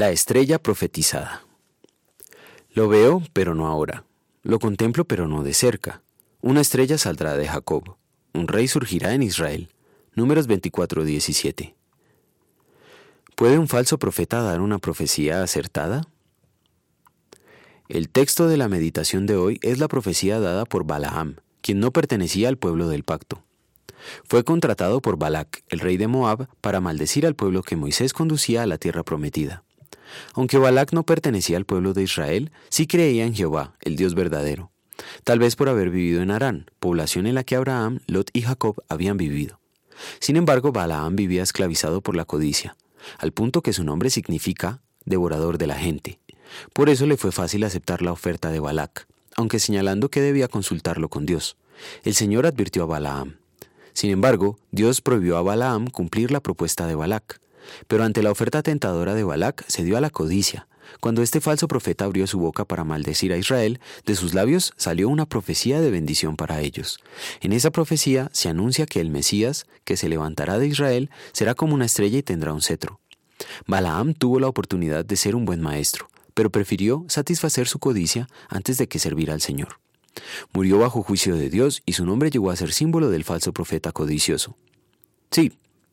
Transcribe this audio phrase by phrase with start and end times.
[0.00, 1.44] La estrella profetizada.
[2.72, 4.06] Lo veo, pero no ahora.
[4.42, 6.00] Lo contemplo, pero no de cerca.
[6.40, 7.96] Una estrella saldrá de Jacob.
[8.32, 9.68] Un rey surgirá en Israel.
[10.14, 11.74] Números 24-17.
[13.36, 16.00] ¿Puede un falso profeta dar una profecía acertada?
[17.90, 21.90] El texto de la meditación de hoy es la profecía dada por Balaam, quien no
[21.90, 23.44] pertenecía al pueblo del pacto.
[24.24, 28.62] Fue contratado por Balac, el rey de Moab, para maldecir al pueblo que Moisés conducía
[28.62, 29.62] a la tierra prometida.
[30.34, 34.70] Aunque Balac no pertenecía al pueblo de Israel, sí creía en Jehová, el Dios verdadero,
[35.24, 38.82] tal vez por haber vivido en Harán, población en la que Abraham, Lot y Jacob
[38.88, 39.60] habían vivido.
[40.18, 42.76] Sin embargo, Balaam vivía esclavizado por la codicia,
[43.18, 46.18] al punto que su nombre significa devorador de la gente.
[46.72, 49.06] Por eso le fue fácil aceptar la oferta de Balac,
[49.36, 51.56] aunque señalando que debía consultarlo con Dios.
[52.04, 53.36] El Señor advirtió a Balaam.
[53.92, 57.40] Sin embargo, Dios prohibió a Balaam cumplir la propuesta de Balac.
[57.86, 60.66] Pero ante la oferta tentadora de Balac se dio a la codicia.
[60.98, 65.08] Cuando este falso profeta abrió su boca para maldecir a Israel, de sus labios salió
[65.08, 66.98] una profecía de bendición para ellos.
[67.40, 71.74] En esa profecía se anuncia que el Mesías, que se levantará de Israel, será como
[71.74, 73.00] una estrella y tendrá un cetro.
[73.66, 78.76] Balaam tuvo la oportunidad de ser un buen maestro, pero prefirió satisfacer su codicia antes
[78.76, 79.78] de que servir al Señor.
[80.52, 83.92] Murió bajo juicio de Dios y su nombre llegó a ser símbolo del falso profeta
[83.92, 84.56] codicioso.
[85.30, 85.52] Sí,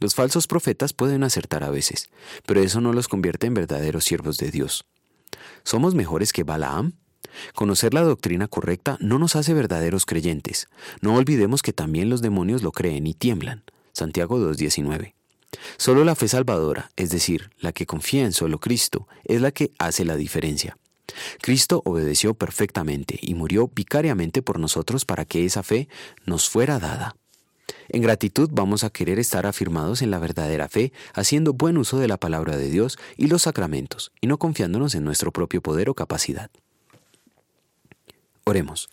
[0.00, 2.10] los falsos profetas pueden acertar a veces,
[2.46, 4.84] pero eso no los convierte en verdaderos siervos de Dios.
[5.64, 6.92] ¿Somos mejores que Balaam?
[7.54, 10.68] Conocer la doctrina correcta no nos hace verdaderos creyentes.
[11.00, 13.62] No olvidemos que también los demonios lo creen y tiemblan.
[13.92, 15.14] Santiago 2.19.
[15.76, 19.72] Solo la fe salvadora, es decir, la que confía en solo Cristo, es la que
[19.78, 20.76] hace la diferencia.
[21.40, 25.88] Cristo obedeció perfectamente y murió vicariamente por nosotros para que esa fe
[26.26, 27.16] nos fuera dada.
[27.88, 32.08] En gratitud vamos a querer estar afirmados en la verdadera fe, haciendo buen uso de
[32.08, 35.94] la palabra de Dios y los sacramentos, y no confiándonos en nuestro propio poder o
[35.94, 36.50] capacidad.
[38.44, 38.90] Oremos.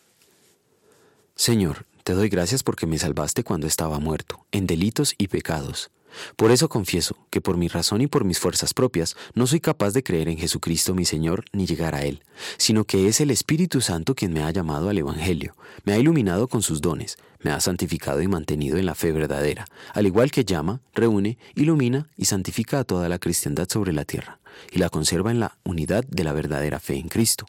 [1.35, 5.91] Señor, te doy gracias porque me salvaste cuando estaba muerto, en delitos y pecados.
[6.35, 9.91] Por eso confieso que por mi razón y por mis fuerzas propias no soy capaz
[9.91, 12.23] de creer en Jesucristo mi Señor ni llegar a Él,
[12.57, 16.47] sino que es el Espíritu Santo quien me ha llamado al Evangelio, me ha iluminado
[16.47, 20.45] con sus dones, me ha santificado y mantenido en la fe verdadera, al igual que
[20.45, 24.39] llama, reúne, ilumina y santifica a toda la cristiandad sobre la tierra,
[24.71, 27.45] y la conserva en la unidad de la verdadera fe en Cristo.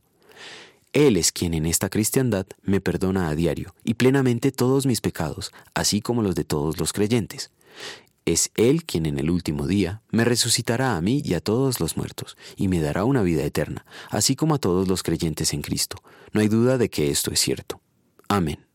[0.92, 5.52] Él es quien en esta cristiandad me perdona a diario y plenamente todos mis pecados,
[5.74, 7.50] así como los de todos los creyentes.
[8.26, 11.96] Es Él quien en el último día me resucitará a mí y a todos los
[11.96, 16.02] muertos, y me dará una vida eterna, así como a todos los creyentes en Cristo.
[16.32, 17.80] No hay duda de que esto es cierto.
[18.28, 18.65] Amén.